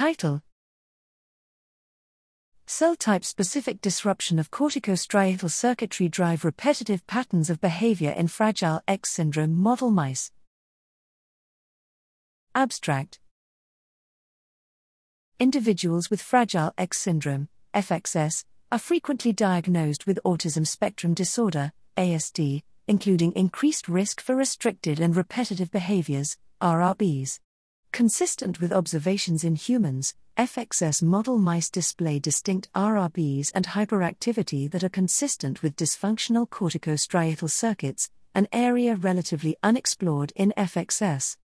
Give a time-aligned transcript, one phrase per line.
[0.00, 0.40] Title
[2.66, 9.10] Cell type specific disruption of corticostriatal circuitry drive repetitive patterns of behavior in Fragile X
[9.10, 10.32] syndrome model mice.
[12.54, 13.20] Abstract
[15.38, 23.32] Individuals with Fragile X syndrome, FXS, are frequently diagnosed with autism spectrum disorder, ASD, including
[23.32, 27.38] increased risk for restricted and repetitive behaviors, RRBs.
[27.92, 34.88] Consistent with observations in humans, FXS model mice display distinct RRBs and hyperactivity that are
[34.88, 41.36] consistent with dysfunctional corticostriatal circuits, an area relatively unexplored in FXS.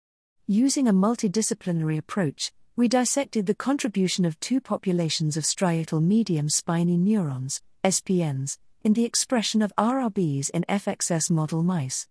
[0.48, 6.96] Using a multidisciplinary approach, we dissected the contribution of two populations of striatal medium spiny
[6.96, 12.08] neurons, SPNs, in the expression of RRBs in FXS model mice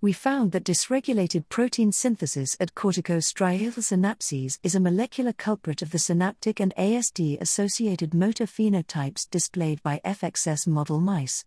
[0.00, 5.98] we found that dysregulated protein synthesis at corticostriatal synapses is a molecular culprit of the
[5.98, 11.44] synaptic and ASD associated motor phenotypes displayed by FXS model mice.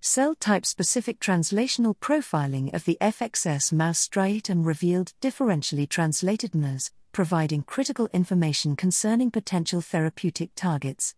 [0.00, 7.62] Cell type specific translational profiling of the FXS mouse striatum revealed differentially translated mRNAs, providing
[7.62, 11.14] critical information concerning potential therapeutic targets.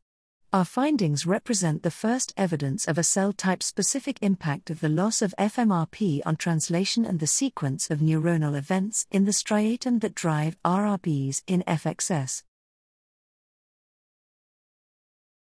[0.55, 5.22] Our findings represent the first evidence of a cell type specific impact of the loss
[5.22, 10.58] of FMRP on translation and the sequence of neuronal events in the striatum that drive
[10.62, 12.42] RRBs in FXS.